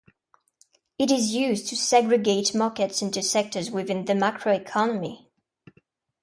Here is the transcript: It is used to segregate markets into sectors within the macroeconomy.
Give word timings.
It 0.97 1.11
is 1.11 1.35
used 1.35 1.67
to 1.67 1.75
segregate 1.75 2.55
markets 2.55 3.03
into 3.03 3.21
sectors 3.21 3.69
within 3.69 4.05
the 4.05 4.13
macroeconomy. 4.13 5.27